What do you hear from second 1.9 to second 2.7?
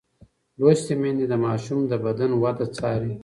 بدن وده